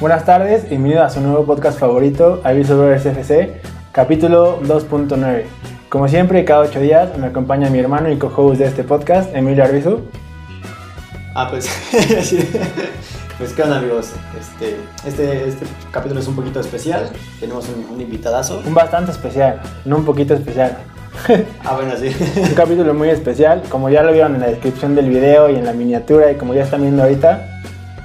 [0.00, 3.60] Buenas tardes, bienvenido a su nuevo podcast favorito, Aviso Brothers FC,
[3.90, 5.42] capítulo 2.9.
[5.88, 9.64] Como siempre, cada ocho días me acompaña mi hermano y co-host de este podcast, Emilio
[9.64, 10.02] Arbizu.
[11.34, 11.68] Ah, pues,
[13.38, 17.10] pues qué onda amigos, este, este, este capítulo es un poquito especial,
[17.40, 18.62] tenemos un, un invitadazo.
[18.64, 20.78] Un bastante especial, no un poquito especial.
[21.64, 22.14] Ah, bueno, sí.
[22.40, 25.64] un capítulo muy especial, como ya lo vieron en la descripción del video y en
[25.64, 27.48] la miniatura y como ya están viendo ahorita,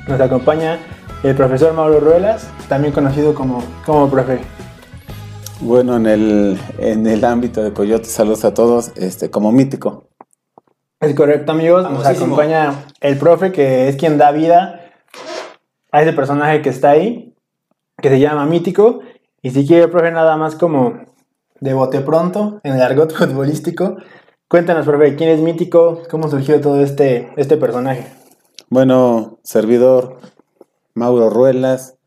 [0.08, 0.80] nos acompaña
[1.24, 4.40] el profesor Mauro Ruelas, también conocido como, como profe.
[5.62, 10.10] Bueno, en el, en el ámbito de Coyote, saludos a todos, este, como mítico.
[11.00, 11.90] Es correcto, amigos.
[11.90, 14.82] Nos acompaña el profe, que es quien da vida
[15.92, 17.34] a ese personaje que está ahí,
[18.02, 19.00] que se llama Mítico.
[19.42, 21.06] Y si quiere, profe, nada más como
[21.62, 23.96] de bote pronto, en el argot futbolístico.
[24.50, 26.04] Cuéntanos, profe, ¿quién es Mítico?
[26.10, 28.08] ¿Cómo surgió todo este, este personaje?
[28.70, 30.18] Bueno, servidor
[30.96, 31.98] Mauro Ruelas,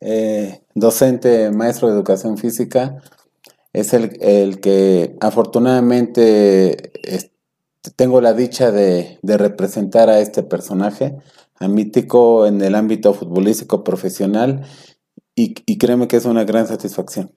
[0.00, 3.02] eh, docente, maestro de educación física,
[3.72, 6.92] es el, el que afortunadamente
[7.96, 11.16] tengo la dicha de, de representar a este personaje,
[11.58, 14.64] a Mítico en el ámbito futbolístico profesional,
[15.36, 17.32] y, y créeme que es una gran satisfacción.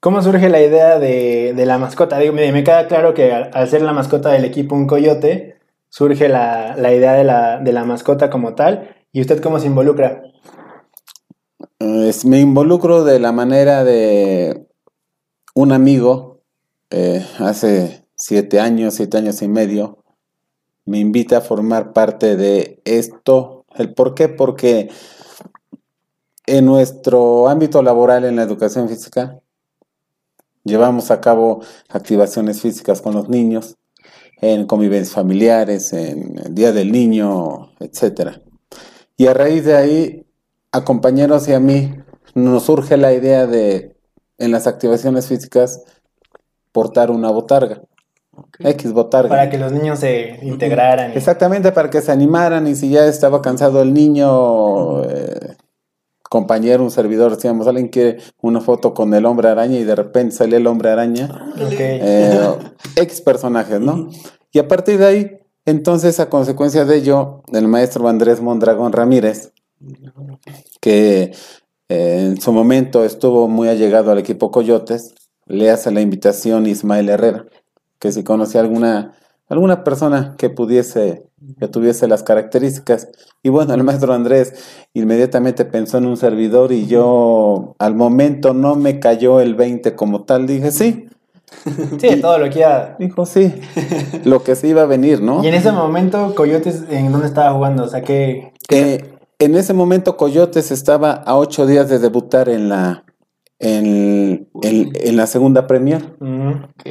[0.00, 2.18] ¿Cómo surge la idea de, de la mascota?
[2.18, 5.56] Me, queda claro que al, al ser la mascota del equipo un coyote,
[5.88, 8.96] surge la, la idea de la, de la mascota como tal.
[9.14, 10.22] ¿Y usted cómo se involucra?
[12.24, 14.66] Me involucro de la manera de
[15.54, 16.40] un amigo,
[16.88, 20.02] eh, hace siete años, siete años y medio,
[20.86, 23.66] me invita a formar parte de esto.
[23.74, 24.30] ¿El por qué?
[24.30, 24.90] Porque
[26.46, 29.38] en nuestro ámbito laboral en la educación física,
[30.64, 33.76] llevamos a cabo activaciones físicas con los niños,
[34.40, 38.40] en convivencias familiares, en el Día del Niño, etcétera.
[39.16, 40.26] Y a raíz de ahí,
[40.72, 41.94] a compañeros y a mí,
[42.34, 43.94] nos surge la idea de,
[44.38, 45.82] en las activaciones físicas,
[46.72, 47.82] portar una botarga.
[48.58, 49.28] X botarga.
[49.28, 51.12] Para que los niños se integraran.
[51.12, 55.56] y- Exactamente, para que se animaran y si ya estaba cansado el niño, eh,
[56.30, 60.34] compañero, un servidor, decíamos, alguien quiere una foto con el hombre araña y de repente
[60.34, 61.26] sale el hombre araña.
[61.56, 61.74] Ok.
[61.78, 62.40] Eh,
[62.96, 64.08] X personajes, ¿no?
[64.50, 69.52] Y a partir de ahí, entonces, a consecuencia de ello, el maestro Andrés Mondragón Ramírez,
[70.80, 71.32] que
[71.88, 75.14] eh, en su momento estuvo muy allegado al equipo Coyotes,
[75.46, 77.46] le hace la invitación Ismael Herrera,
[78.00, 79.12] que si conocía alguna,
[79.48, 81.28] alguna persona que pudiese,
[81.60, 83.08] que tuviese las características.
[83.42, 84.54] Y bueno, el maestro Andrés
[84.94, 90.24] inmediatamente pensó en un servidor y yo al momento no me cayó el 20 como
[90.24, 91.06] tal, dije, sí,
[92.00, 92.96] Sí, todo lo que iba.
[92.98, 93.54] Dijo, sí,
[94.24, 95.42] lo que se iba a venir, ¿no?
[95.44, 97.84] Y en ese momento, Coyotes, ¿en dónde estaba jugando?
[97.84, 98.52] O sea, que.
[98.70, 103.04] Eh, en ese momento Coyotes estaba a ocho días de debutar en la,
[103.58, 106.14] en, en- en la segunda Premier,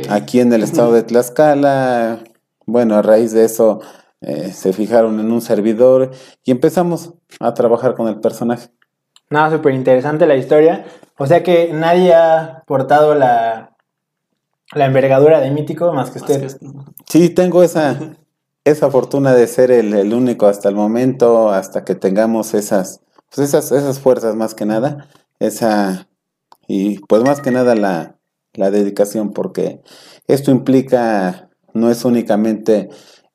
[0.09, 2.19] aquí en el estado de Tlaxcala.
[2.65, 3.79] Bueno, a raíz de eso
[4.21, 6.11] eh, se fijaron en un servidor
[6.43, 8.69] y empezamos a trabajar con el personaje.
[9.29, 10.85] Nada, súper interesante la historia.
[11.17, 13.70] O sea que nadie ha portado la,
[14.73, 16.57] la envergadura de Mítico más que Más que usted.
[17.07, 18.15] Sí, tengo esa,
[18.63, 23.01] esa fortuna de ser el, el único hasta el momento, hasta que tengamos esas,
[23.33, 25.07] pues esas, esas fuerzas más que nada,
[25.39, 26.07] esa,
[26.67, 28.17] y pues más que nada la,
[28.53, 29.81] la dedicación, porque
[30.27, 32.89] esto implica, no es únicamente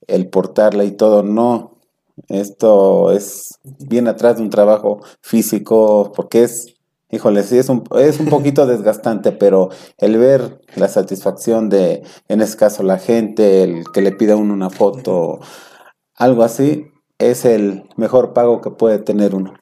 [0.07, 1.81] el portarla y todo, no,
[2.29, 6.76] esto es bien atrás de un trabajo físico, porque es,
[7.11, 12.41] híjole, sí es un, es un poquito desgastante, pero el ver la satisfacción de, en
[12.41, 15.41] este caso, la gente, el que le pida a uno una foto,
[16.17, 16.87] algo así,
[17.19, 19.55] es el mejor pago que puede tener uno.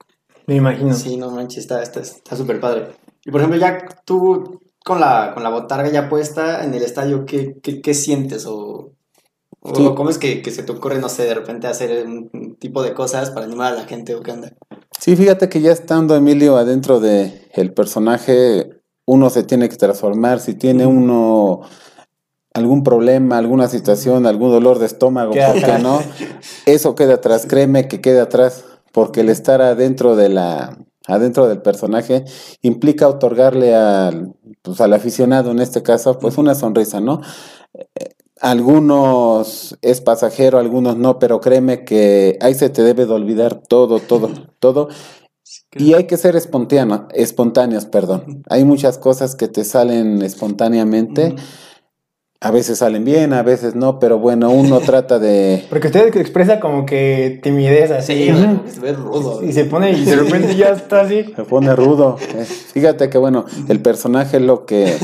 [0.47, 0.93] Me imagino.
[0.94, 2.88] Sí, no manches, está está- está súper padre.
[3.25, 7.25] Y por ejemplo, ya tú con la, con la botarga ya puesta en el estadio,
[7.25, 8.44] ¿qué, qué, qué sientes?
[8.47, 8.93] ¿O,
[9.67, 12.83] o cómo es que, que se te ocurre, no sé, de repente hacer un, tipo
[12.83, 14.53] de cosas para animar a la gente o qué onda?
[15.00, 18.69] Sí, fíjate que ya estando Emilio adentro de el personaje,
[19.06, 20.41] uno se tiene que transformar.
[20.41, 21.62] Si tiene uno
[22.53, 26.00] algún problema, alguna situación, algún dolor de estómago, ¿por qué no?
[26.67, 31.61] Eso queda atrás, créeme que queda atrás, porque el estar adentro de la adentro del
[31.61, 32.25] personaje
[32.62, 37.21] implica otorgarle al pues al aficionado en este caso pues una sonrisa, ¿no?
[38.41, 44.01] Algunos es pasajero, algunos no, pero créeme que ahí se te debe de olvidar todo,
[44.01, 44.89] todo, todo.
[45.77, 48.43] Y hay que ser espontáneo, espontáneos, perdón.
[48.49, 51.35] Hay muchas cosas que te salen espontáneamente.
[52.41, 55.65] A veces salen bien, a veces no, pero bueno, uno trata de...
[55.71, 58.31] Porque usted expresa como que timidez así.
[58.31, 59.43] Sí, se ve rudo.
[59.43, 61.25] Y se pone y de repente ya está así.
[61.35, 62.17] Se pone rudo.
[62.37, 64.95] Eh, Fíjate que bueno, el personaje es lo que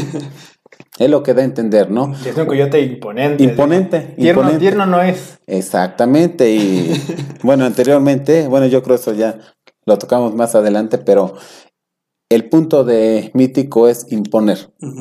[1.00, 2.12] es lo que da a entender, ¿no?
[2.26, 3.42] Es un coyote imponente.
[3.42, 4.58] Imponente, Tierno, imponente.
[4.60, 5.38] tierno no es.
[5.46, 6.50] Exactamente.
[6.50, 6.92] Y
[7.42, 9.38] bueno, anteriormente, bueno, yo creo eso ya
[9.86, 11.34] lo tocamos más adelante, pero
[12.28, 14.58] el punto de mítico es imponer,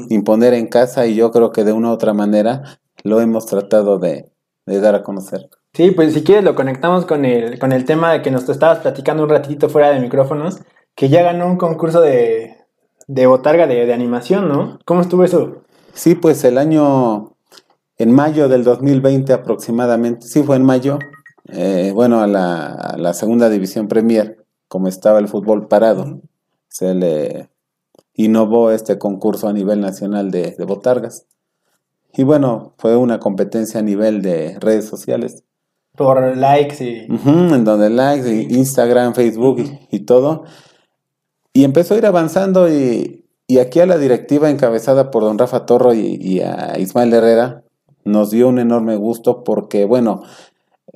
[0.08, 4.00] imponer en casa y yo creo que de una u otra manera lo hemos tratado
[4.00, 4.32] de,
[4.66, 5.50] de dar a conocer.
[5.74, 8.80] Sí, pues si quieres lo conectamos con el, con el tema de que nos estabas
[8.80, 10.62] platicando un ratito fuera de micrófonos,
[10.96, 12.56] que ya ganó un concurso de,
[13.08, 14.80] de botarga de, de animación, ¿no?
[14.86, 15.64] ¿Cómo estuvo eso?
[15.94, 17.36] Sí, pues el año,
[17.98, 21.00] en mayo del 2020 aproximadamente, sí fue en mayo,
[21.50, 26.22] eh, bueno, a la, a la segunda división Premier, como estaba el fútbol parado,
[26.68, 27.50] se le
[28.14, 31.26] innovó este concurso a nivel nacional de, de botargas.
[32.14, 35.44] Y bueno, fue una competencia a nivel de redes sociales,
[35.96, 37.08] Por likes y...
[37.26, 40.44] En donde likes, y Instagram, Facebook y, y todo.
[41.54, 43.19] Y empezó a ir avanzando y,
[43.50, 47.64] y aquí a la directiva encabezada por don Rafa Torro y, y a Ismael Herrera
[48.06, 50.22] nos dio un enorme gusto porque, bueno,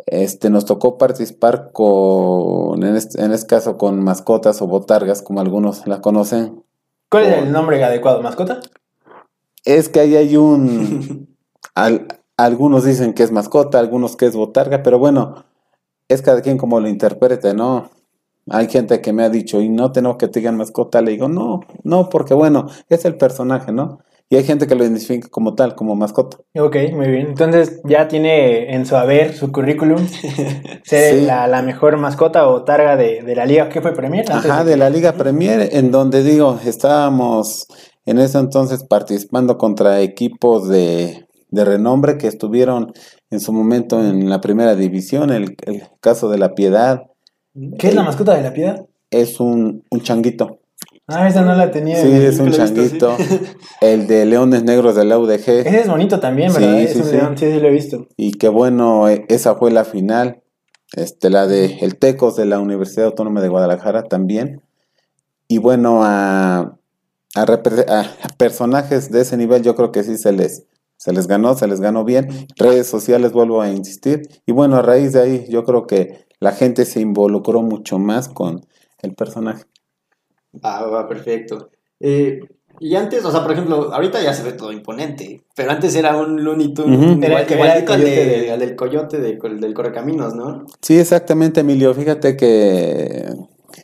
[0.05, 5.41] este, nos tocó participar con, en este, en este caso, con mascotas o botargas, como
[5.41, 6.63] algunos la conocen.
[7.09, 8.21] ¿Cuál es el nombre adecuado?
[8.21, 8.59] ¿Mascota?
[9.65, 11.35] Es que ahí hay un...
[11.75, 12.07] al-
[12.37, 15.45] algunos dicen que es mascota, algunos que es botarga, pero bueno,
[16.07, 17.89] es cada quien como lo interprete, ¿no?
[18.49, 21.29] Hay gente que me ha dicho, y no tengo que te digan mascota, le digo,
[21.29, 23.99] no, no, porque bueno, es el personaje, ¿no?
[24.29, 26.37] Y hay gente que lo identifica como tal, como mascota.
[26.57, 27.27] Ok, muy bien.
[27.27, 29.99] Entonces ya tiene en su haber, su currículum,
[30.83, 31.25] ser Sí.
[31.25, 33.69] la, la mejor mascota o targa de, de la liga.
[33.69, 34.25] ¿Qué fue Premier?
[34.31, 37.67] Ajá, de- de la Liga Premier, en donde digo, estábamos
[38.05, 42.91] en ese entonces participando contra equipos de, de renombre que estuvieron
[43.29, 47.03] en su momento en la primera división, el, el caso de la Piedad,
[47.77, 48.85] ¿Qué es la mascota de la piedad?
[49.11, 50.59] es un, un changuito.
[51.07, 51.97] Ah, esa no la tenía.
[52.01, 53.15] Sí, es un visto, changuito.
[53.81, 55.33] El de Leones Negros de la UDG.
[55.49, 56.77] Ese es bonito también, ¿verdad?
[56.79, 57.11] sí, es un sí.
[57.11, 58.07] león, sí, sí lo he visto.
[58.17, 60.41] Y que bueno, eh, esa fue la final.
[60.95, 64.61] Este, la de el Tecos de la Universidad Autónoma de Guadalajara también.
[65.47, 66.77] Y bueno, a,
[67.35, 70.63] a- a personajes de ese nivel yo creo que sí se les,
[70.97, 72.47] se les ganó, se les ganó bien.
[72.55, 74.27] Redes sociales, vuelvo a insistir.
[74.45, 78.27] Y bueno, a raíz de ahí yo creo que la gente se involucró mucho más
[78.27, 78.65] con
[79.01, 79.63] el personaje.
[80.61, 81.69] Ah, va, perfecto.
[82.01, 82.41] Eh,
[82.81, 86.17] y antes, o sea, por ejemplo, ahorita ya se ve todo imponente, pero antes era
[86.17, 87.11] un Looney Tunes Ujú.
[87.11, 90.65] igual Era- que era el coyote de- de- al del coyote de- del Correcaminos, ¿no?
[90.81, 91.93] Sí, exactamente, Emilio.
[91.93, 93.25] Fíjate que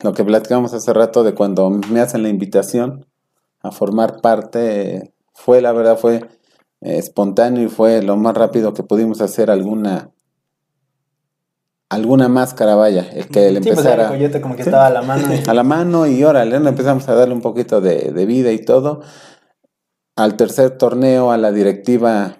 [0.02, 3.06] lo que platicamos hace rato de cuando me hacen la invitación
[3.62, 6.16] a formar parte, fue, la verdad, fue
[6.82, 10.10] eh, espontáneo y fue lo más rápido que pudimos hacer alguna
[11.90, 14.68] alguna máscara, vaya, el que el Sí, pues empezara era el coyote como que Sí.
[14.68, 15.34] estaba a la mano.
[15.34, 18.64] y- a la mano y órale, empezamos a darle un poquito de, de vida y
[18.64, 19.02] todo.
[20.16, 22.36] Al tercer torneo, a la directiva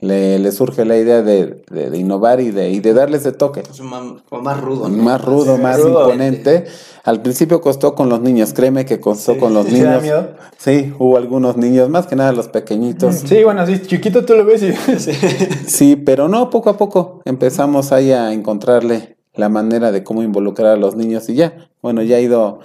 [0.00, 3.32] le, le surge la idea de, de- de innovar y de, y de darle ese
[3.32, 3.60] toque.
[3.60, 4.88] Es como más rudo.
[4.88, 5.02] ¿no?
[5.02, 6.02] Más rudo, Sí, más rudo.
[6.04, 6.64] imponente.
[7.04, 10.02] Al principio costó con los niños, créeme que costó Sí, con los ¿Sí da niños.
[10.02, 10.28] miedo?
[10.58, 13.14] Sí, hubo algunos niños, más que nada los pequeñitos.
[13.16, 14.72] Sí, bueno, sí, chiquito tú lo ves y...
[15.66, 20.72] Sí, pero no, poco a poco empezamos ahí a encontrarle la manera de cómo involucrar
[20.72, 22.58] a los niños y ya, bueno, ya ha ido,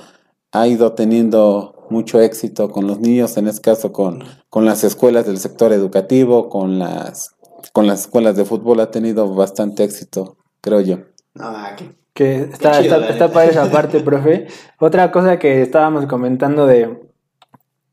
[0.51, 5.25] ha ido teniendo mucho éxito con los niños, en este caso con, con las escuelas
[5.25, 7.29] del sector educativo, con las,
[7.71, 10.97] con las escuelas de fútbol, ha tenido bastante éxito, creo yo.
[11.39, 14.47] Ah, qué- Que está, Qué chido, está, está padre esa parte, profe.
[14.79, 16.99] Otra cosa que estábamos comentando de,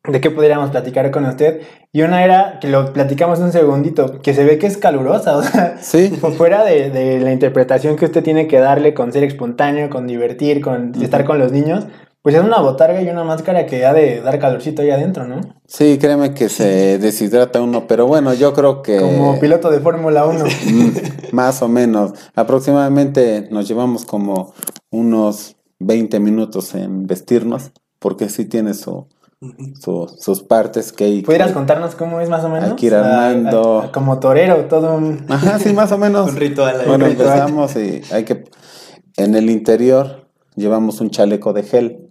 [0.05, 1.63] de qué podríamos platicar con usted.
[1.93, 5.43] Y una era que lo platicamos un segundito, que se ve que es calurosa, o
[5.43, 9.25] sea, Sí, por fuera de, de la interpretación que usted tiene que darle con ser
[9.25, 11.87] espontáneo, con divertir, con estar con los niños,
[12.23, 15.41] pues es una botarga y una máscara que ha de dar calorcito ahí adentro, ¿no?
[15.67, 18.99] sí, créeme que se deshidrata uno, pero bueno, yo creo que...
[19.01, 20.45] Como piloto de Fórmula 1.
[20.45, 20.91] Mm,
[21.33, 22.13] Más o menos.
[22.35, 24.53] Aproximadamente nos llevamos como
[24.91, 29.07] unos 20 minutos en vestirnos, porque sí tiene su,
[29.81, 31.23] su- sus partes que hay.
[31.23, 32.71] ¿Pudieras que- contarnos cómo es más o menos?
[32.71, 33.89] Hay que ir armando.
[33.95, 35.25] como torero, todo un...
[35.29, 36.29] Ajá, sí, más o menos.
[36.33, 36.87] Un ritual ahí.
[36.87, 37.29] Bueno, ritual.
[37.29, 38.45] empezamos y hay que.
[39.17, 42.10] En el interior llevamos un chaleco de gel,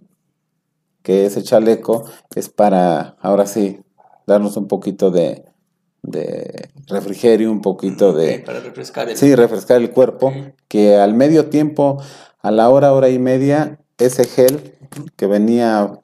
[1.02, 2.04] que ese chaleco
[2.34, 3.80] es para, ahora sí,
[4.26, 5.44] darnos un poquito de,
[6.02, 8.36] de refrigerio, un poquito de.
[8.40, 9.16] Ok, para refrescar el...
[9.16, 10.32] Sí, refrescar el cuerpo,
[10.68, 12.00] que al medio tiempo,
[12.40, 14.74] a la hora, hora y media, ese gel
[15.16, 16.00] que venía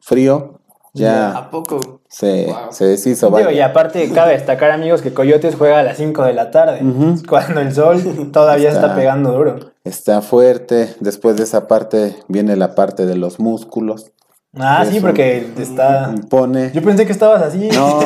[0.00, 0.60] frío,
[0.94, 2.00] ya ¿A poco?
[2.08, 2.56] se, Wow.
[2.72, 3.30] se deshizo.
[3.36, 6.80] Digo, y aparte cabe destacar, amigos, que Coyotes juega a las 5 de la tarde,
[7.28, 9.56] cuando el sol todavía está, Está- pegando duro.
[9.84, 10.94] Está fuerte.
[11.00, 14.12] Después de esa parte viene la parte de los músculos.
[14.54, 16.10] Ah, sí, porque está...
[16.14, 16.72] Impone.
[16.72, 17.68] Yo pensé que estabas así.
[17.68, 18.00] No,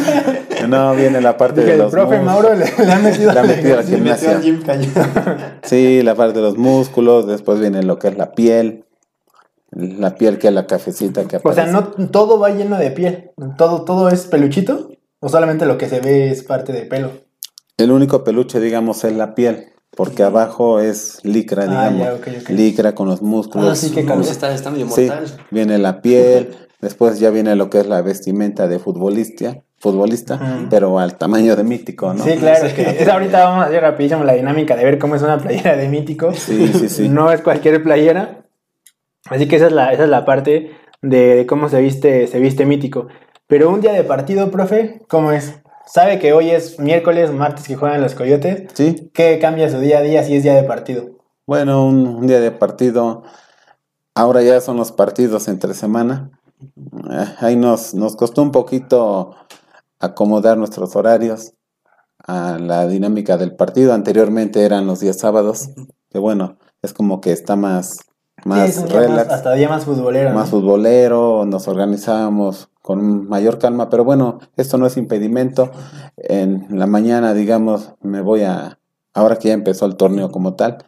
[0.68, 2.24] no, viene la parte Dije, de el los profe músculos.
[2.24, 3.32] Mauro le, le ha metido...
[3.32, 4.40] Le ha metido metió gimnasia.
[4.40, 4.62] gym.
[5.62, 8.86] Sí, la parte de los músculos, después viene lo que es la piel,
[9.70, 11.72] la piel que es la cafecita que O sea, aparece.
[11.98, 13.30] no todo va lleno de piel.
[13.58, 14.90] Todo, todo es peluchito.
[15.20, 17.10] O solamente lo que se ve es parte de pelo.
[17.76, 22.28] El único peluche, digamos, es la piel, porque abajo es licra, Ah, digamos, ya, ok,
[22.42, 22.48] ok.
[22.50, 23.68] licra con los músculos.
[23.72, 24.24] Ah, sí, calor.
[24.24, 25.26] sí está, está medio Sí, mortal.
[25.50, 31.00] viene la piel, después ya viene lo que es la vestimenta de futbolista, futbolista, pero
[31.00, 32.22] al tamaño de mítico, ¿no?
[32.22, 32.64] Sí, claro.
[32.66, 35.38] es que es ahorita vamos a hacer rapidísimo la dinámica de ver cómo es una
[35.38, 36.32] playera de mítico.
[36.32, 37.08] Sí, sí, sí.
[37.10, 38.44] No es cualquier playera.
[39.28, 40.70] Así que esa es la, esa es la parte
[41.02, 43.08] de cómo se viste, se viste mítico.
[43.48, 45.54] Pero un día de partido, profe, ¿cómo es?
[45.90, 48.68] Sabe que hoy es miércoles, martes que juegan los coyotes.
[48.74, 51.16] Sí, ¿Qué cambia su día a día si es día de partido?
[51.46, 53.22] bueno, un, un día de partido,
[54.14, 56.30] ahora ya son los partidos entre semana.
[57.10, 59.34] Eh, Ahí nos, nos costó un poquito
[59.98, 61.54] acomodar nuestros horarios
[62.26, 63.94] a la dinámica del partido.
[63.94, 65.70] Anteriormente eran los días sábados,
[66.10, 68.00] que bueno, es como que está más,
[68.44, 69.32] más Sí, día más- relax.
[69.32, 70.30] hasta día más futbolero.
[70.34, 70.60] más ¿no?
[70.60, 75.70] futbolero, nos organizábamos con mayor calma, pero bueno, esto no es impedimento.
[76.16, 78.78] En la mañana, digamos, me voy a,
[79.12, 80.78] ahora que ya empezó el torneo como tal,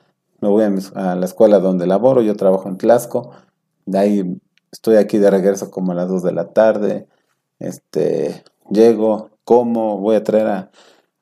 [0.40, 3.32] me voy a, a la escuela donde laboro, yo trabajo en Tlasco,
[3.84, 4.40] de ahí
[4.72, 7.06] estoy aquí de regreso como a las 2 de la tarde,
[7.58, 10.70] este, llego, como, voy a traer a,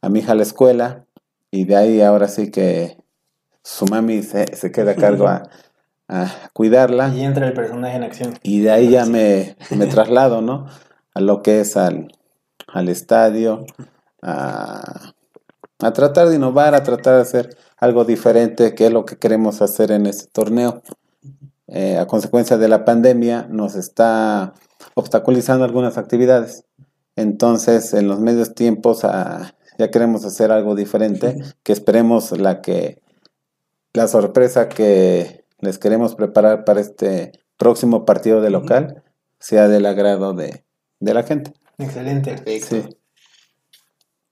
[0.01, 1.07] a mi hija a la escuela
[1.51, 2.99] y de ahí ahora sí que
[3.65, 5.51] su mami se, se queda a cargo a,
[6.09, 8.39] a cuidarla Y entra el personaje en acción.
[8.43, 10.67] y de ahí ya me, me traslado, ¿no?
[11.15, 12.09] A lo que es al,
[12.67, 13.67] al estadio,
[14.23, 15.13] a,
[15.81, 19.63] a tratar de innovar, a tratar de hacer algo diferente, que es lo que queremos
[19.63, 20.83] hacer en este torneo.
[21.67, 24.55] Eh, a consecuencia de la pandemia nos está
[24.95, 26.65] obstaculizando algunas actividades.
[27.15, 33.03] Entonces, en los medios tiempos ah, ya queremos hacer algo diferente, que esperemos la que
[33.93, 39.03] la sorpresa que les queremos preparar para este próximo partido de local
[39.39, 40.65] sea del agrado de,
[41.01, 41.53] de la gente.
[41.79, 42.33] Excelente.
[42.33, 42.69] Perfecto.
[42.69, 42.97] Sí.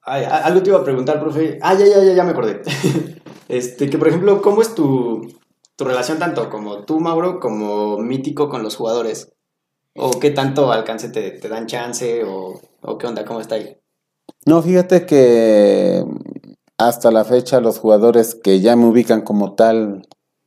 [0.02, 1.58] Ay, algo te iba a preguntar, profe.
[1.62, 2.62] Ah, ya, ya, ya, ya me acordé.
[3.48, 5.34] este, que por ejemplo, ¿cómo es tu,
[5.74, 9.32] tu relación tanto como tú, Mauro, como mítico con los jugadores?
[9.96, 12.22] ¿O qué tanto alcance te, te dan chance?
[12.24, 13.24] O, ¿O qué onda?
[13.24, 13.76] ¿Cómo está ahí?
[14.44, 16.04] No, fíjate que
[16.78, 20.06] hasta la fecha los jugadores que ya me ubican como tal,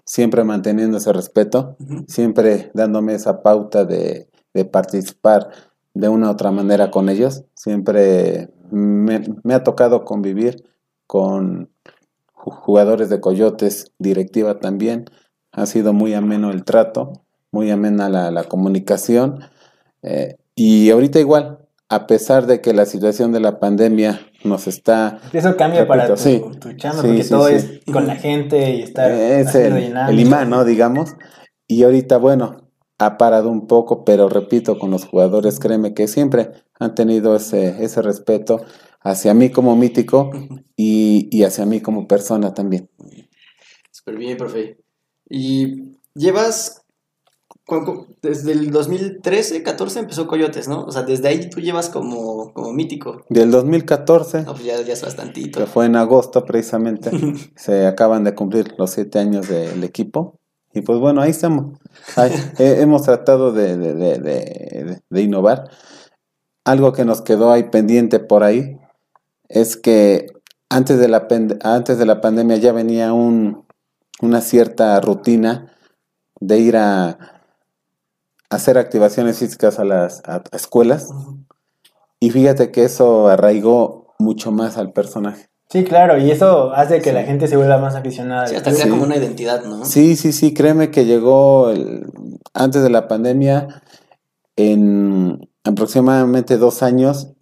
[0.10, 5.50] siempre manteniendo ese respeto, siempre dándome esa pauta de, de participar
[5.94, 7.44] de una u otra manera con ellos.
[7.54, 10.64] Siempre me, me ha tocado convivir
[11.06, 11.70] con
[12.34, 15.06] ju- jugadores de Coyotes, directiva también.
[15.52, 19.42] Ha sido muy ameno el trato, muy amena la, la comunicación.
[20.02, 21.59] eh, y ahorita igual,
[21.90, 26.18] a pesar de que la situación de la pandemia nos está Eso cambia para tu,
[26.18, 26.42] sí.
[26.60, 27.54] tu chamba, Sí, porque sí, todo sí.
[27.56, 30.12] es con la gente y estar es el, rellenando.
[30.12, 30.64] el imán, ¿no?
[30.66, 31.16] Digamos.
[31.68, 32.70] Y ahorita, bueno,
[33.00, 37.84] ha parado un poco, pero repito, con los jugadores, créeme que siempre han tenido ese,
[37.84, 38.62] ese respeto
[39.02, 40.32] hacia mí como mítico
[40.76, 42.90] y, y hacia mí como persona también.
[43.92, 44.78] Súper bien, profe.
[45.30, 46.79] Y llevas,
[48.22, 50.84] desde el 2013, 14 empezó Coyotes, ¿no?
[50.86, 53.24] O sea, desde ahí tú llevas como, como mítico.
[53.30, 55.60] Del 2014, No, pues ya, ya es bastantito.
[55.60, 57.12] que fue en agosto precisamente,
[57.56, 60.36] se acaban de cumplir los siete años del equipo.
[60.74, 61.78] Y pues bueno, ahí estamos.
[62.16, 65.70] Ahí, hemos tratado de, de- de- de- de innovar.
[66.66, 68.78] Algo que nos quedó ahí pendiente por ahí
[69.48, 70.28] es que
[70.70, 71.28] antes de la,
[71.64, 73.66] antes de la pandemia ya venía un,
[74.22, 75.74] una cierta rutina
[76.40, 77.39] de ir a
[78.50, 81.10] hacer activaciones físicas a las a- a escuelas.
[82.20, 85.48] Y fíjate que eso arraigó mucho más al personaje.
[85.72, 87.16] Sí, claro, y eso hace que Sí.
[87.16, 88.48] la gente se vuelva más aficionada.
[88.48, 88.76] Sí, hasta club.
[88.76, 88.92] crea Sí.
[88.92, 89.86] como una identidad, ¿no?
[89.86, 92.12] Sí, sí, sí, créeme que llegó el-
[92.54, 93.84] antes de la pandemia,
[94.56, 97.34] en aproximadamente dos años,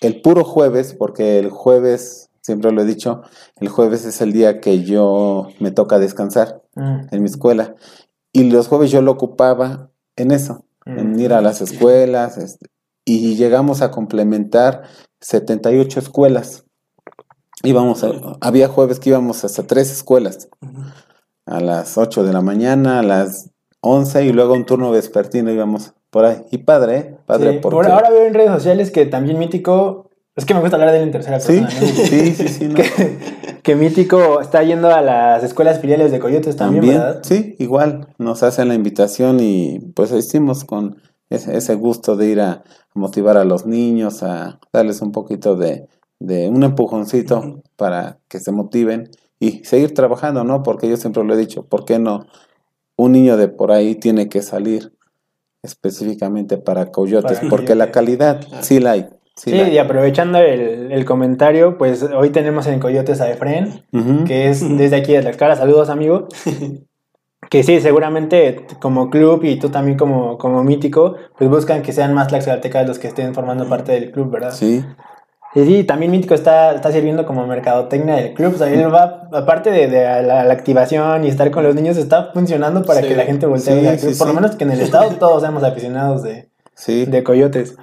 [0.00, 3.22] el puro jueves, porque el jueves, siempre lo he dicho,
[3.60, 7.74] el jueves es el día que yo me toca descansar Mm, en mi escuela,
[8.32, 11.20] y los jueves yo lo ocupaba en eso, en mm.
[11.20, 12.66] ir a las escuelas, este,
[13.04, 14.82] y llegamos a complementar
[15.20, 16.64] 78 escuelas.
[17.62, 20.48] Íbamos a- había jueves que íbamos hasta tres escuelas
[21.46, 25.94] a las 8 de la mañana, a las 11 y luego un turno vespertino íbamos
[26.10, 26.44] por ahí.
[26.50, 27.18] Y padre, ¿eh?
[27.26, 27.76] Padre Sí, porque...
[27.76, 30.03] por ahora veo en redes sociales que también Mítico.
[30.36, 31.80] Es que me gusta hablar de él en tercera Sí, persona.
[31.80, 31.86] ¿no?
[32.06, 32.64] sí, sí, sí.
[32.68, 32.74] no.
[32.74, 33.18] que,
[33.62, 37.20] que Mítico está yendo a las escuelas filiales de Coyotes también, También, ¿verdad?
[37.22, 40.96] sí, igual nos hacen la invitación y pues hicimos con
[41.30, 42.64] ese, ese gusto de ir a
[42.94, 45.86] motivar a los niños, a darles un poquito de,
[46.18, 50.62] de un empujoncito para que se motiven y seguir trabajando, ¿no?
[50.62, 52.26] Porque yo siempre lo he dicho, ¿por qué no?
[52.96, 54.92] Un niño de por ahí tiene que salir
[55.62, 59.06] específicamente para coyotes, Para porque la calidad sí la hay.
[59.36, 63.84] Sí, y aprovechando el, el comentario, pues hoy tenemos en Coyotes a Efren,
[64.26, 65.56] que es desde aquí de Tlaxcala.
[65.56, 66.28] Saludos, amigo.
[67.50, 72.14] Que sí, seguramente como club y tú también como, como mítico, pues buscan que sean
[72.14, 74.50] más tlaxcaltecas los que estén formando parte del club, ¿verdad?
[74.52, 74.82] Sí,
[75.54, 78.54] Y sí, también Mítico está, está sirviendo como mercadotecnia del club.
[78.54, 81.96] O sea, él va, aparte de, de la, la activación y estar con los niños,
[81.98, 84.18] está funcionando para Sí, que la gente voltee sí, al club.
[84.18, 87.04] Por lo menos que en el estado todos seamos aficionados de, sí.
[87.04, 87.76] de coyotes.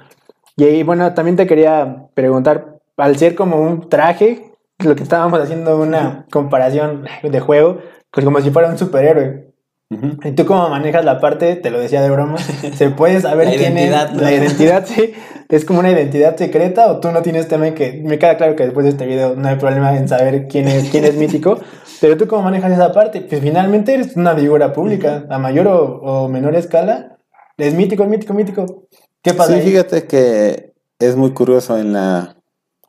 [0.62, 5.40] Y ahí, bueno, también te quería preguntar, al ser como un traje, lo que estábamos
[5.40, 7.78] haciendo una comparación de juego,
[8.12, 9.48] pues como si fuera un superhéroe.
[9.90, 10.18] Ujú.
[10.22, 11.56] ¿Y tú cómo manejas la parte?
[11.56, 12.38] Te lo decía de broma.
[12.76, 14.12] ¿Se puede saber La quién identidad, es?
[14.12, 14.22] ¿no?
[14.22, 15.12] La identidad, sí.
[15.48, 18.00] ¿Es como una identidad secreta o tú no tienes tema en que...
[18.04, 20.90] Me queda claro que después de este video no hay problema en saber quién es,
[20.90, 21.58] quién es mítico,
[22.00, 23.22] pero tú cómo manejas esa parte?
[23.22, 27.18] Pues finalmente eres una figura pública, a mayor o, o menor escala.
[27.58, 28.86] Es mítico, es mítico, mítico.
[29.22, 29.62] ¿Qué pasa Sí, ahí?
[29.62, 32.36] fíjate que es muy curioso en la...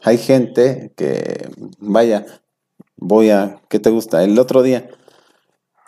[0.02, 1.50] Hay gente que,
[1.80, 2.26] vaya,
[2.98, 3.62] voy a...
[3.70, 4.24] ¿Qué te gusta?
[4.24, 4.90] El otro día,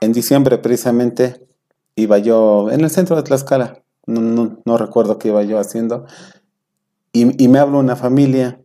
[0.01, 1.47] en diciembre precisamente,
[1.95, 6.05] iba yo en el centro de Tlaxcala, no, no, no recuerdo qué iba yo haciendo,
[7.11, 8.59] y, y me habla una familia,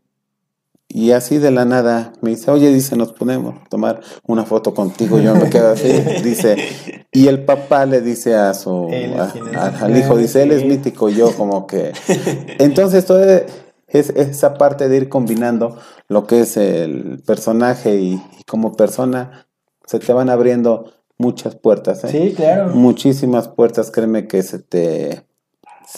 [0.89, 4.75] y así de la nada me dice, oye, dice, nos ponemos a tomar una foto
[4.75, 5.89] contigo, yo me quedo así,
[6.25, 8.89] dice, y el papá le dice a su,
[9.19, 11.93] a- a- al hijo, dice, él es mítico, y yo como que...
[12.59, 13.43] Entonces, toda
[13.89, 15.77] es, esa parte de ir combinando
[16.09, 19.47] lo que es el personaje y, y como persona,
[19.87, 22.09] se te van abriendo muchas puertas, ¿eh?
[22.11, 22.69] Sí, claro.
[22.75, 25.27] Muchísimas puertas, créeme que se te,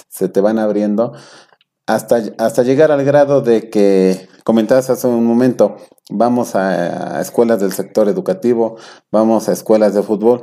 [0.08, 1.12] se te van abriendo
[1.86, 5.76] hasta, hasta llegar al grado de que comentabas hace un momento,
[6.10, 8.76] vamos a, a escuelas del sector educativo,
[9.10, 10.42] vamos a escuelas de fútbol,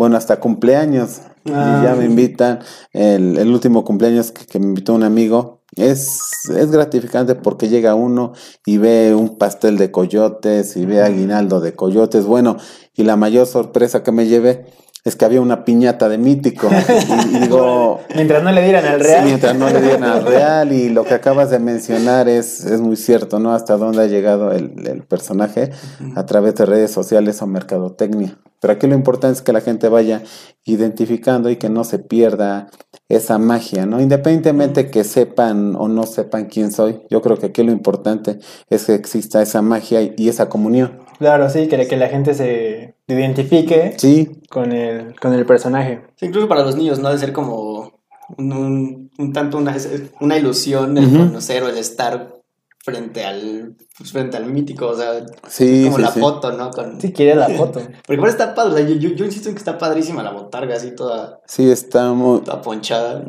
[0.00, 1.80] bueno, hasta cumpleaños, Ah.
[1.80, 2.58] y ya me invitan,
[2.92, 6.20] el, el último cumpleaños que, que me invitó un amigo, es,
[6.54, 8.32] es gratificante porque llega uno
[8.66, 12.56] y ve un pastel de coyotes y ve aguinaldo de coyotes, bueno,
[12.94, 14.66] y la mayor sorpresa que me llevé
[15.04, 16.68] es que había una piñata de mítico.
[16.70, 19.24] Y, y digo, Mientras no le dieran al sí, Real.
[19.24, 22.96] mientras no le dieran al real, y lo que acabas de mencionar es, es muy
[22.96, 23.52] cierto, ¿no?
[23.52, 25.70] Hasta dónde ha llegado el, el personaje
[26.16, 28.38] a través de redes sociales o mercadotecnia.
[28.60, 30.22] Pero aquí lo importante es que la gente vaya
[30.64, 32.68] identificando y que no se pierda
[33.08, 34.00] esa magia, ¿no?
[34.00, 38.84] Independientemente que sepan o no sepan quién soy, yo creo que aquí lo importante es
[38.84, 40.99] que exista esa magia y, y esa comunión.
[41.20, 46.02] Claro, sí, que, que la gente se identifique Sí, con el, con el personaje.
[46.16, 47.10] Sí, incluso para los niños, ¿no?
[47.10, 47.92] De ser como
[48.38, 49.76] un, un- un tanto una,
[50.20, 52.34] una ilusión el conocer o el estar
[52.82, 55.12] frente al, pues, frente al mítico, o sea,
[55.46, 56.20] sí, como sí, la sí.
[56.20, 56.70] foto, ¿no?
[56.70, 57.80] Con, Si quieres la foto.
[58.06, 60.30] Porque igual está padre, o sea, yo, yo, yo insisto en que está padrísima la
[60.32, 63.22] botarga, así toda, Sí, está muy, toda ponchada.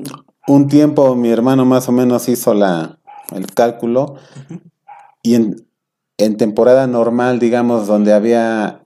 [0.47, 2.97] un tiempo mi hermano más o menos hizo la,
[3.35, 4.15] el cálculo
[5.21, 5.55] y en,
[6.23, 8.85] en temporada normal, digamos, donde había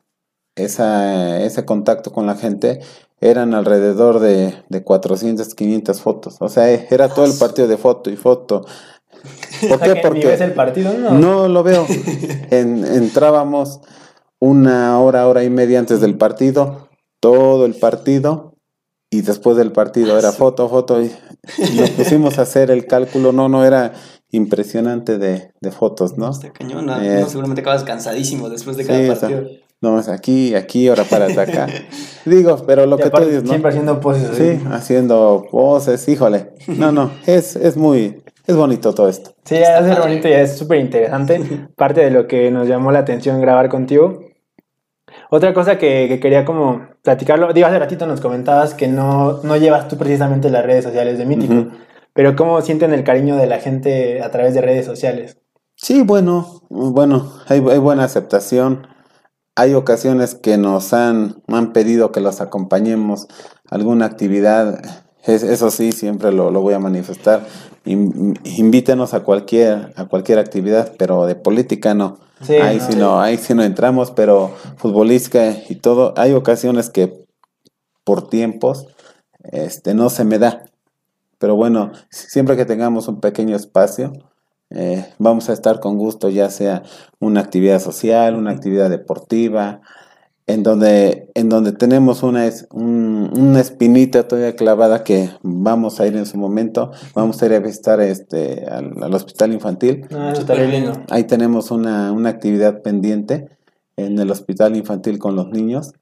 [0.55, 2.79] esa, ese contacto con la gente,
[3.19, 6.37] eran alrededor de, de 400, 500 fotos.
[6.39, 8.65] O sea, era todo el partido de foto y foto.
[9.67, 9.95] ¿Por qué?
[9.97, 11.11] Porque ves el partido, no.
[11.11, 11.85] no lo veo.
[12.51, 13.81] En- entrábamos
[14.39, 18.53] una hora, hora y media antes del partido, todo el partido,
[19.09, 21.11] y después del partido era foto, foto, y
[21.75, 23.31] nos pusimos a hacer el cálculo.
[23.31, 23.93] No, no, era
[24.35, 26.29] impresionante de, de fotos, ¿no?
[26.29, 27.01] Está cañón, ¿no?
[27.01, 27.21] Eh.
[27.21, 29.49] No, seguramente acabas cansadísimo después de Sí, cada sea, partido.
[29.81, 31.67] No, es aquí, aquí, ahora para acá.
[32.25, 33.49] Digo, pero lo Y que tú dices, ¿no?
[33.49, 34.35] Siempre haciendo poses.
[34.35, 34.67] Sí, así.
[34.71, 36.53] haciendo voces, híjole.
[36.67, 39.31] No, no, es, es muy, es bonito todo esto.
[39.43, 41.67] Sí, es bonito y es súper interesante.
[41.75, 44.21] Parte de lo que nos llamó la atención grabar contigo.
[45.29, 49.55] Otra cosa que, que quería como platicarlo, digo, hace ratito nos comentabas que no, no
[49.57, 51.67] llevas tú precisamente las redes sociales de Mítico.
[52.15, 55.37] Pero ¿cómo sienten el cariño de la gente a través de redes sociales?
[55.75, 58.87] Sí, bueno, bueno, hay, hay buena aceptación.
[59.57, 63.27] Hay ocasiones que nos han, han pedido que los acompañemos
[63.69, 64.79] a alguna actividad.
[65.25, 67.45] Es- eso sí, siempre lo, lo voy a manifestar.
[67.83, 72.19] In- invítenos a cualquier, a cualquier actividad, pero de política no.
[72.41, 72.85] Sí, ahí no.
[72.87, 76.13] sí no, ahí sí no entramos, pero futbolística y todo.
[76.15, 77.25] Hay ocasiones que
[78.05, 78.87] por tiempos
[79.51, 80.63] este, no se me da.
[81.45, 84.13] Pero bueno, siempre que tengamos un pequeño espacio,
[84.71, 86.81] eh, vamos a estar con gusto, ya sea
[87.19, 89.81] una actividad social, una actividad deportiva,
[90.47, 96.07] en donde, en donde tenemos una, es- un- una espinita todavía clavada que vamos a
[96.07, 100.07] ir en su momento, vamos a ir a visitar este, al, al hospital infantil.
[100.15, 100.33] Ah.
[101.11, 103.49] Ahí tenemos una, una actividad pendiente
[103.97, 105.93] en el hospital infantil con los niños,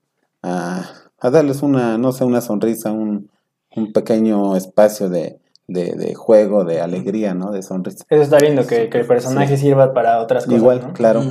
[0.41, 0.85] a,
[1.19, 3.29] a darles una, no sé, una sonrisa, un,
[3.75, 7.51] un pequeño espacio de, de, de juego, de alegría, ¿no?
[7.51, 8.03] De sonrisa.
[8.09, 10.59] Eso está lindo, que, que el personaje sirva para otras cosas.
[10.59, 10.93] Igual, ¿no?
[10.93, 11.21] claro.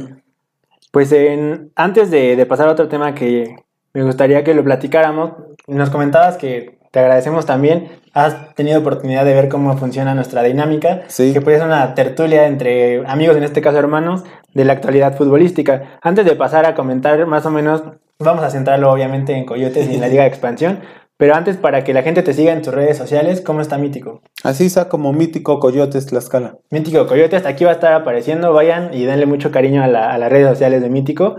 [0.91, 3.57] Pues en, antes de, de pasar a otro tema que
[3.95, 5.33] me gustaría que lo platicáramos,
[5.67, 11.03] nos comentabas que te agradecemos también, has tenido oportunidad de ver cómo funciona nuestra dinámica,
[11.09, 11.33] Sí.
[11.33, 15.99] que pues es una tertulia entre amigos, en este caso hermanos, de la actualidad futbolística.
[16.03, 17.83] Antes de pasar a comentar más o menos,
[18.19, 20.81] vamos a centrarlo obviamente en Coyotes y en la Liga de Expansión,
[21.17, 24.23] pero antes para que la gente te siga en tus redes sociales, ¿cómo está Mítico?
[24.43, 26.57] Así está como mítico Coyotes Tlaxcala.
[26.71, 28.53] Mítico Coyote, hasta aquí va a estar apareciendo.
[28.53, 31.37] Vayan y denle mucho cariño a, la- a las redes sociales de Mítico.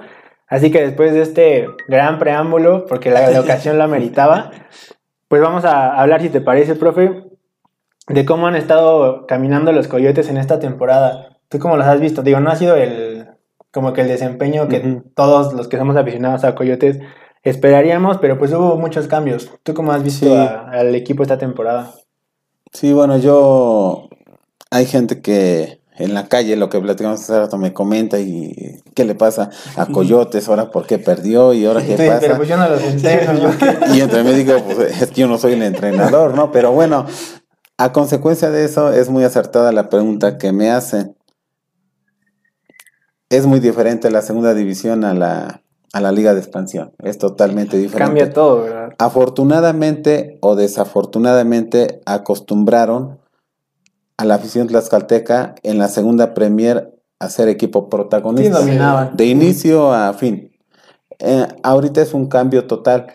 [0.48, 4.52] Así que después de este gran preámbulo, porque la, la ocasión lo ameritaba,
[5.28, 7.24] pues vamos a hablar, si te parece, profe,
[8.08, 11.40] de cómo han estado caminando los Coyotes en esta temporada.
[11.50, 12.22] ¿Tú cómo los has visto?
[12.22, 13.28] Digo, no ha sido el
[13.72, 17.00] como que el desempeño que todos los que somos aficionados a Coyotes
[17.44, 19.50] esperaríamos, pero pues hubo muchos cambios.
[19.64, 20.32] ¿Tú cómo has visto Sí.
[20.34, 21.94] a- al equipo esta temporada?
[22.72, 24.10] Sí, bueno, yo...
[24.72, 29.06] Hay gente que en la calle, lo que platicamos hace rato, me comenta y qué
[29.06, 32.38] le pasa a Coyotes, ahora por qué perdió y ahora qué Sí, pero pasa.
[32.38, 33.50] pues yo no los yo
[33.96, 36.52] Y entre mí digo, pues es que yo no soy el entrenador, ¿no?
[36.52, 37.06] Pero bueno,
[37.78, 41.16] a consecuencia de eso es muy acertada la pregunta que me hacen.
[43.30, 45.62] Es muy diferente la segunda división a la,
[45.94, 46.92] a la liga de expansión.
[47.04, 48.06] Es totalmente diferente.
[48.06, 48.90] Cambia todo, ¿verdad?
[48.98, 53.20] Afortunadamente o desafortunadamente acostumbraron
[54.18, 58.60] a la afición tlaxcalteca en la segunda Premier a ser equipo Sí, protagonista.
[58.60, 59.16] dominaban.
[59.16, 60.52] de inicio a fin.
[61.20, 63.08] Eh, ahorita es un cambio total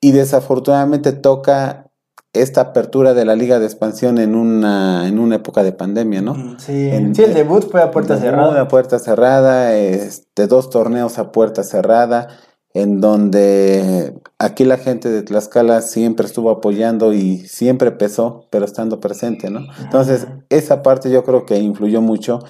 [0.00, 1.87] y desafortunadamente toca
[2.32, 6.58] esta apertura de la liga de expansión en una, en una época de pandemia, ¿no?
[6.58, 8.60] Sí, En- sí, el debut fue a puerta cerrada.
[8.60, 12.28] A puerta cerrada, este, dos torneos a puerta cerrada,
[12.74, 19.00] en donde aquí la gente de Tlaxcala siempre estuvo apoyando y siempre pesó, pero estando
[19.00, 19.60] presente, ¿no?
[19.82, 22.40] Entonces, esa parte yo creo que influyó mucho.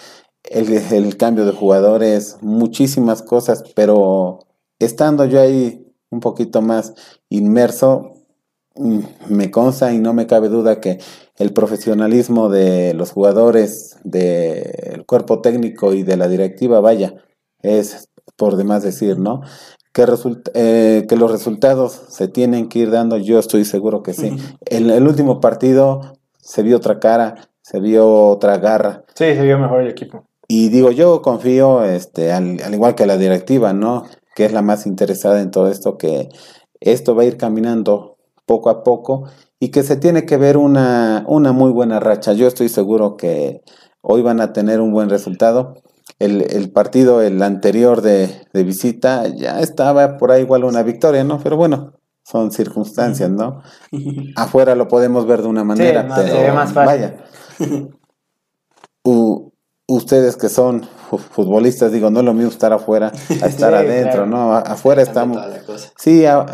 [0.44, 4.40] El, el cambio de jugadores, muchísimas cosas, pero
[4.78, 6.94] estando yo ahí un poquito más
[7.28, 8.12] inmerso,
[8.78, 10.98] me consta y no me cabe duda que
[11.36, 17.14] el profesionalismo de los jugadores, del cuerpo técnico y de la directiva, vaya,
[17.62, 19.42] es por demás decir, ¿no?
[19.92, 20.06] Que,
[20.54, 24.36] eh, que los resultados se tienen que ir dando, yo estoy seguro que sí.
[24.66, 29.04] En el último partido se vio otra cara, se vio otra garra.
[29.14, 30.24] Sí, se vio mejor el equipo.
[30.46, 34.04] Y digo, yo confío, este, al, al igual que la directiva, ¿no?
[34.34, 36.28] Que es la más interesada en todo esto, que
[36.80, 38.17] esto va a ir caminando
[38.48, 39.28] poco a poco
[39.60, 42.32] y que se tiene que ver una, una muy buena racha.
[42.32, 43.62] Yo estoy seguro que
[44.00, 45.74] hoy van a tener un buen resultado.
[46.18, 51.22] El, el partido, el anterior de, de visita, ya estaba por ahí igual una victoria,
[51.22, 51.38] ¿no?
[51.38, 51.92] Pero bueno,
[52.24, 53.62] son circunstancias, ¿no?
[54.36, 56.86] Afuera lo podemos ver de una manera, pero se ve más fácil.
[56.86, 57.16] vaya.
[59.04, 59.52] U-
[59.86, 63.76] ustedes que son fu- futbolistas, digo, no es lo mismo estar afuera a estar Sí,
[63.86, 64.26] adentro, claro.
[64.26, 64.52] ¿no?
[64.54, 65.38] Afuera estamos.
[65.96, 66.46] Sí, a-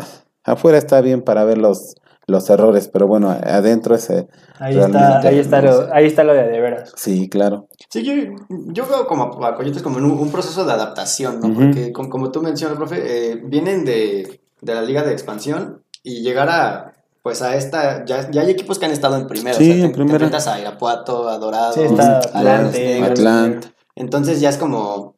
[0.45, 1.95] afuera está bien para ver los,
[2.27, 4.27] los errores, pero bueno, adentro ese.
[4.59, 6.93] Ahí está, ahí está, no lo, ahí está lo de de veras.
[6.95, 7.67] Sí, claro.
[7.89, 8.13] Sí, yo,
[8.49, 11.53] yo veo como a Coyotes como en un, un proceso de adaptación, ¿no?
[11.53, 16.21] Porque como, como tú mencionas, profe, eh, vienen de, de la liga de expansión y
[16.21, 19.57] llegar a, pues a esta, ya, ya hay equipos que han estado en primera.
[19.57, 20.17] Sí, o sea, te, en primera.
[20.19, 23.03] Te enfrentas a Irapuato, a Dorado, Sí, está a Atlante.
[23.03, 23.67] Atlante.
[23.95, 25.14] Entonces ya es como,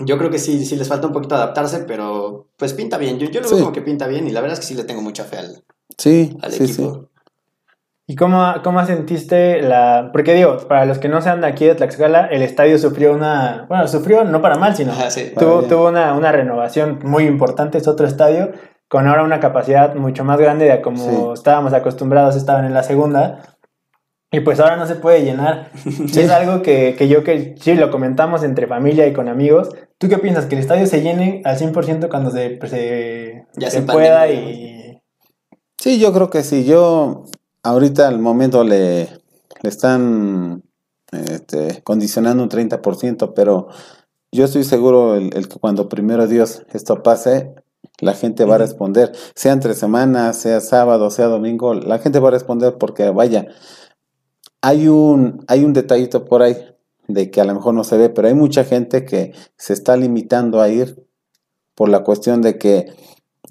[0.00, 3.18] yo creo que sí, sí les falta un poquito adaptarse, pero pues pinta bien.
[3.18, 3.62] Yo, yo lo veo Sí.
[3.62, 5.64] como que pinta bien y la verdad es que sí le tengo mucha fe al,
[5.96, 6.94] Sí, al sí, equipo.
[6.94, 7.00] sí.
[8.10, 10.08] ¿Y cómo, cómo sentiste la...?
[10.12, 13.66] Porque digo, para los que no sean de aquí de Tlaxcala, el estadio sufrió una...
[13.68, 15.32] Bueno, sufrió no para mal, sino Ajá, sí.
[15.38, 18.52] tuvo, tuvo una, una renovación muy importante, es otro estadio,
[18.88, 21.32] con ahora una capacidad mucho más grande de a como Sí.
[21.34, 23.42] estábamos acostumbrados, estaban en la segunda.
[24.30, 25.70] Y pues ahora no se puede llenar.
[25.84, 29.68] Y Es algo que, que yo que sí lo comentamos entre familia y con amigos.
[29.98, 30.46] ¿Tú qué piensas?
[30.46, 34.20] ¿Que el estadio se llene al 100% cuando se, pues, se, Ya se sin pueda
[34.20, 35.02] pandemia, y...
[35.76, 36.64] Sí, yo creo que sí.
[36.64, 37.24] Yo
[37.64, 39.08] ahorita al momento le,
[39.62, 40.62] le están
[41.12, 43.68] este, condicionando un 30%, pero
[44.30, 47.54] yo estoy seguro el, el que cuando primero Dios esto pase,
[48.00, 52.28] la gente va a responder, sea entre semanas, sea sábado, sea domingo, la gente va
[52.28, 53.46] a responder porque vaya,
[54.60, 56.56] hay un, hay un detallito por ahí
[57.08, 59.96] de que a lo mejor no se ve, pero hay mucha gente que se está
[59.96, 61.04] limitando a ir
[61.74, 62.92] por la cuestión de que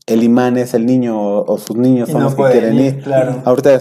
[0.06, 2.60] el imán es el niño o, o sus niños Y son no los que pueden
[2.60, 3.04] quieren ir, ir.
[3.04, 3.42] claro.
[3.44, 3.72] Ahorita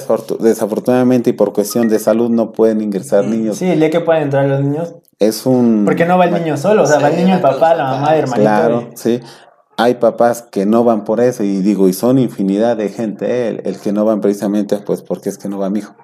[0.40, 3.56] desafortunadamente y por cuestión de salud no pueden ingresar Mm, niños.
[3.58, 4.94] Sí, el día que pueden entrar los niños.
[5.18, 5.84] Es un...
[5.84, 8.14] Porque no va el niño solo, o sea, va el niño, el papá, la mamá,
[8.16, 8.42] el hermanito.
[8.42, 9.20] Claro, y- sí.
[9.78, 13.48] Hay papás que no van por eso y digo, y son infinidad de gente, eh,
[13.48, 15.94] el, el que no van precisamente pues porque es que no va mi hijo.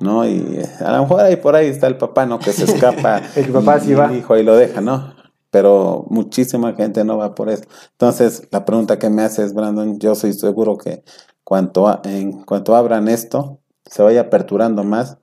[0.00, 0.26] ¿no?
[0.26, 2.38] Y eh, a lo mejor ahí por ahí está el papá, ¿no?
[2.38, 3.22] Que se escapa.
[3.36, 4.10] El papá sí va.
[4.10, 5.14] El hijo ahí lo deja, ¿no?
[5.50, 7.64] Pero muchísima gente no va por eso.
[7.92, 11.02] Entonces, la pregunta que me haces, Brandon, yo soy seguro que
[11.44, 15.16] cuanto a- en cuanto abran esto, se vaya aperturando más.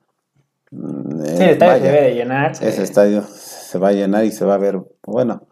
[0.70, 2.52] mm, eh, Sí, el estadio vaya, se debe de llenar.
[2.52, 5.42] Ese estadio se va a llenar y se va a ver, bueno,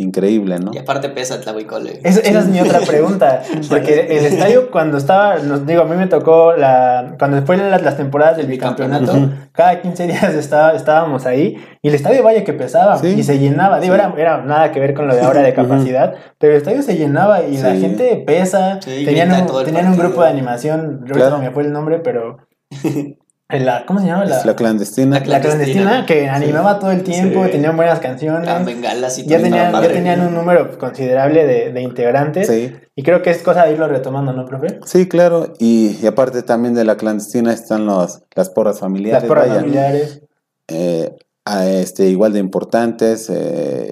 [0.00, 0.70] increíble, ¿no?
[0.72, 2.00] Y aparte pesa Tlahuicole.
[2.04, 5.96] Es- esa es mi otra pregunta, porque el estadio cuando estaba, nos digo, a mí
[5.96, 9.48] me tocó la, cuando fue las, las temporadas del El bicampeonato, bicampeonato.
[9.52, 13.08] cada 15 días estaba, estábamos ahí y el estadio vaya que pesaba Sí.
[13.08, 14.00] y se llenaba, digo, Sí.
[14.00, 16.96] era, era nada que ver con lo de ahora de capacidad, pero el estadio se
[16.96, 20.98] llenaba y la gente pesa, Sí, tenían, un, todo el tenían un grupo de animación,
[21.00, 21.36] ahorita Claro.
[21.38, 22.38] se me fue el nombre, pero...
[23.50, 24.26] la, ¿Cómo se llama?
[24.26, 25.20] La, la clandestina.
[25.20, 27.52] La la clandestina que animaba todo el tiempo, Sí.
[27.52, 28.46] tenían buenas canciones.
[28.46, 32.46] Eran bengalas y Ya tenían, ya tenían un número considerable de, de integrantes.
[32.46, 34.80] Sí, Y creo que es cosa de irlo retomando, ¿no, profe?
[34.84, 35.54] sí, claro.
[35.58, 39.22] Y, y aparte también de la clandestina están los, las porras familiares.
[39.22, 39.60] Las porras vaya.
[39.60, 40.20] familiares.
[40.68, 43.30] Eh, a este, igual de importantes.
[43.30, 43.88] eh,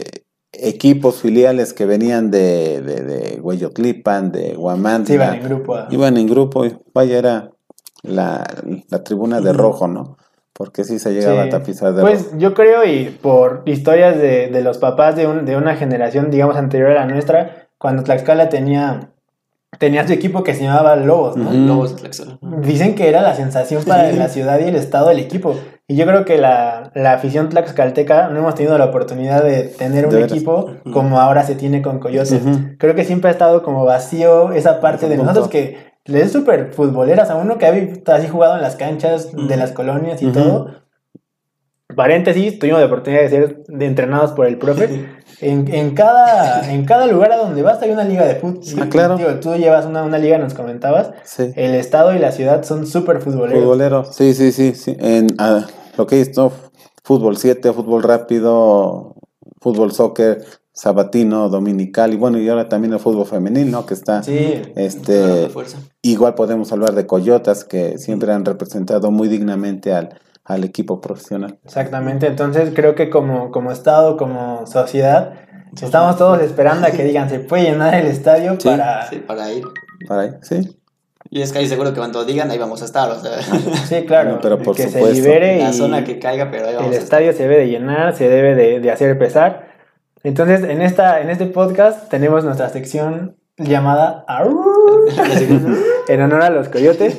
[0.58, 5.06] equipos filiales que venían de, de, de Hueyotlipan, de Huamantla.
[5.06, 5.76] Sí, iban en grupo.
[5.90, 7.50] Iban en grupo y vaya, era
[8.02, 8.44] la,
[8.88, 10.16] la tribuna de rojo, ¿no?
[10.52, 11.48] Porque sí se llegaba Sí.
[11.48, 12.36] a tapizar de Pues rojo.
[12.38, 16.56] yo creo, y por historias de, de los papás de, un- de una generación, digamos,
[16.56, 19.10] anterior a la nuestra, cuando Tlaxcala tenía,
[19.78, 21.48] tenía su equipo que se llamaba Lobos, ¿no?
[21.50, 21.58] Ujú.
[21.58, 22.38] Lobos de Tlaxcala.
[22.62, 24.16] Dicen que era la sensación para Sí.
[24.16, 25.54] la ciudad y el estado del equipo.
[25.88, 30.06] Y yo creo que la, la afición tlaxcalteca no hemos tenido la oportunidad de tener
[30.06, 32.40] un De equipo como ahora se tiene con Coyotes.
[32.78, 35.30] Creo que siempre ha estado como vacío esa parte Ese de punto.
[35.30, 38.76] nosotros que le es súper futboleras a uno que ha visto así jugado en las
[38.76, 40.70] canchas de las colonias y todo.
[41.94, 45.08] Paréntesis, tuvimos la oportunidad de ser de entrenados por el profe.
[45.40, 48.88] En, en cada, en cada lugar a donde vas hay una liga de fútbol.
[48.88, 49.18] Claro.
[49.40, 51.12] Tú llevas una, una liga, nos comentabas.
[51.24, 51.52] Sí.
[51.56, 53.62] El estado y la ciudad son súper futboleros.
[53.62, 54.96] Futbolero, sí, sí, sí, sí.
[54.98, 55.66] En ah,
[55.96, 56.52] lo que es, ¿no?
[57.02, 59.14] Fútbol 7, fútbol rápido,
[59.60, 60.44] fútbol soccer,
[60.76, 63.86] sabatino, dominical, y bueno, y ahora también el fútbol femenil, ¿no?
[63.86, 65.48] Que está, Sí, este,
[66.02, 71.58] igual podemos hablar de Coyotas, que siempre han representado muy dignamente al, al equipo profesional.
[71.64, 72.26] exactamente.
[72.26, 75.32] Entonces creo que como, como estado, como sociedad,
[75.80, 79.08] estamos todos esperando a que digan, se puede llenar el estadio Sí, para...
[79.08, 79.64] Sí, para ir.
[80.06, 80.78] Para ahí, sí.
[81.30, 83.10] Y es que ahí seguro que cuando digan, ahí vamos a estar.
[83.10, 83.32] O sea,
[83.88, 85.14] Sí, claro, No, pero por que se supuesto.
[85.14, 87.22] libere la y zona que caiga, pero ahí vamos el a estar.
[87.22, 89.65] estadio se debe de llenar, se debe de, de hacer pesar.
[90.26, 94.24] Entonces, en, esta, en este podcast tenemos nuestra sección llamada
[96.08, 97.16] en honor a los coyotes.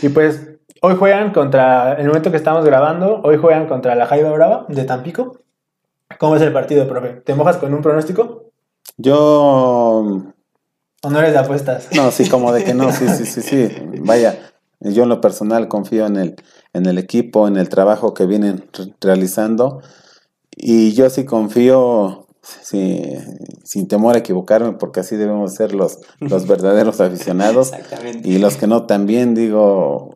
[0.00, 4.06] Y pues hoy juegan contra, en el momento que estamos grabando, hoy juegan contra la
[4.06, 5.40] Jaiba Brava de Tampico.
[6.20, 7.20] ¿Cómo es el partido, profe?
[7.24, 8.52] ¿Te mojas con un pronóstico?
[8.96, 10.22] Yo
[11.02, 11.88] ¿O no eres de apuestas?
[11.96, 13.76] No, sí, como de que no, sí, sí, sí, sí.
[14.02, 14.38] Vaya,
[14.78, 16.36] yo en lo personal confío en el,
[16.72, 19.82] en el equipo, en el trabajo que vienen re- realizando.
[20.56, 22.25] Y yo sí confío,
[22.62, 23.12] sí,
[23.64, 27.72] sin temor a equivocarme, porque así debemos ser los, los verdaderos aficionados.
[27.72, 28.28] Exactamente.
[28.28, 30.14] Y los que no también, digo,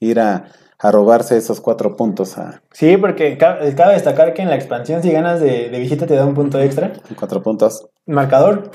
[0.00, 4.48] ir a, a robarse esos cuatro puntos a Sí, porque ca- cabe destacar que en
[4.50, 6.92] la expansión, si ganas de, de visita, te da un punto extra.
[7.18, 7.86] cuatro puntos.
[8.06, 8.70] Marcador: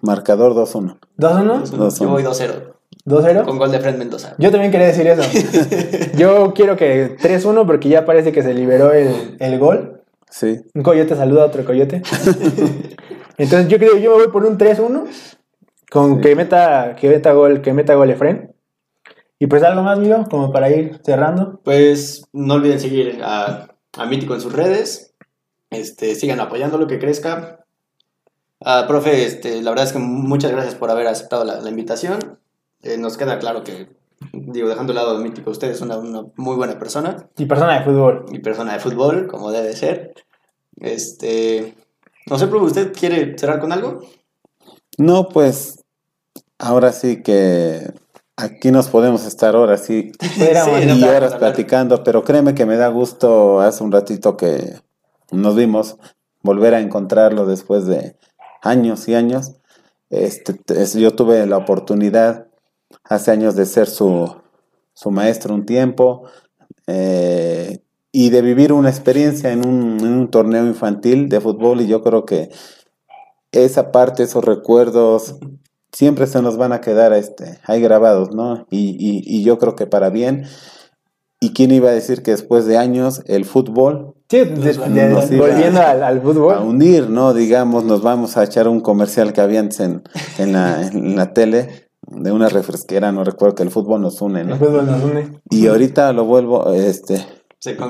[0.00, 0.98] Marcador 2-1.
[1.18, 2.72] 2-1, Dos, Yo voy 2-0.
[3.06, 3.44] 2-0.
[3.44, 4.34] Con gol de Fred Mendoza.
[4.38, 5.22] Yo también quería decir eso.
[6.16, 9.91] Yo quiero que 3-1 porque ya parece que se liberó el, el gol.
[10.32, 10.62] Sí.
[10.74, 12.02] Un coyote saluda a otro coyote.
[13.36, 15.04] Entonces yo creo, yo me voy por un 3-1
[15.90, 16.20] con Sí.
[16.22, 18.54] que meta que meta gol, que meta gol Efren.
[19.38, 21.60] Y pues algo más, mío, como para ir cerrando.
[21.64, 23.68] Pues no olviden seguir a,
[23.98, 25.14] a Mítico en sus redes.
[25.70, 27.66] Este, sigan apoyándolo, que crezca.
[28.64, 32.38] Ah, profe, este, la verdad es que muchas gracias por haber aceptado la, la invitación.
[32.82, 33.88] Eh, nos queda claro que,
[34.32, 37.78] digo, dejando de lado a Mítico, usted es una, una muy buena persona Y persona
[37.78, 38.26] de fútbol.
[38.32, 40.14] y persona de fútbol, como debe ser.
[40.80, 41.74] Este,
[42.28, 44.00] no sé, profe, ¿usted quiere cerrar con algo?
[44.98, 45.84] No, pues
[46.58, 47.92] ahora sí que
[48.36, 52.76] aquí nos podemos estar horas sí, Pudiéramos Sí, y horas platicando, pero créeme que me
[52.76, 54.80] da gusto hace un ratito que
[55.30, 55.96] nos vimos,
[56.42, 58.16] volver a encontrarlo después de
[58.62, 59.52] años y años.
[60.10, 62.48] Este, te- es- yo tuve la oportunidad
[63.04, 64.34] hace años de ser su,
[64.94, 66.24] su maestro un tiempo,
[66.86, 67.78] eh,
[68.10, 72.02] y de vivir una experiencia en un, en un torneo infantil de fútbol y yo
[72.02, 72.50] creo que
[73.52, 75.36] esa parte, esos recuerdos
[75.92, 78.66] siempre se nos van a quedar este, ahí grabados, ¿no?
[78.70, 80.44] Y, y, y yo creo que para bien.
[81.40, 84.44] ¿Y quién iba a decir que después de años el fútbol Sí, de-
[85.26, 86.58] de- volviendo al, al a fútbol.
[86.58, 87.34] unir, ¿no?
[87.34, 90.02] Digamos, nos vamos a echar un comercial que había antes en,
[90.38, 94.42] en, la, en la tele de una refresquera, no recuerdo que el fútbol nos une,
[94.42, 94.56] El ¿no?
[94.56, 95.40] fútbol nos une.
[95.50, 97.24] Y ahorita lo vuelvo, este,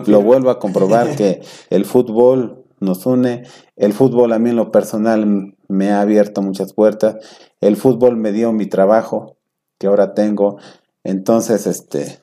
[0.07, 3.45] lo vuelvo a comprobar que el fútbol nos une,
[3.77, 7.17] el fútbol a mí en lo personal me ha abierto muchas puertas,
[7.61, 9.37] el fútbol me dio mi trabajo
[9.79, 10.59] que ahora tengo,
[11.05, 12.21] entonces, este,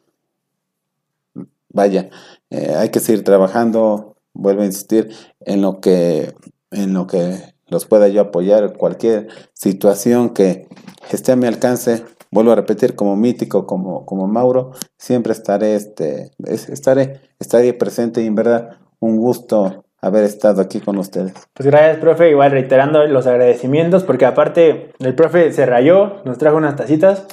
[1.70, 2.10] vaya,
[2.50, 5.10] eh, hay que seguir trabajando, vuelvo a insistir,
[5.42, 6.34] en lo que,
[6.72, 10.68] en lo que los pueda yo apoyar, cualquier situación que
[11.12, 16.32] esté a mi alcance, vuelvo a repetir, como mítico, como, como Mauro, siempre estaré, este,
[16.46, 21.34] es- estaré, estaré presente y en verdad un gusto haber estado aquí con ustedes.
[21.54, 22.30] Pues gracias, profe.
[22.30, 27.26] Igual reiterando los agradecimientos, porque aparte el profe se rayó, nos trajo unas tacitas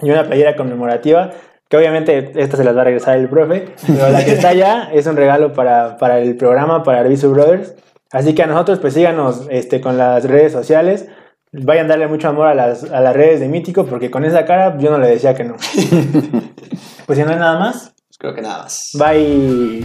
[0.00, 1.30] y una playera conmemorativa,
[1.68, 4.90] que obviamente esta se las va a regresar el profe, pero la que está allá
[4.92, 7.74] es un regalo para, para el programa, para Arvizu Brothers.
[8.14, 11.06] Así que a nosotros, pues síganos este, con las redes sociales.
[11.52, 14.44] Vayan a darle mucho amor a las, a las redes de Mítico, porque con esa
[14.44, 15.56] cara yo no le decía que no.
[17.06, 18.90] pues si no hay nada más, Pues creo que nada más.
[18.94, 19.84] bye.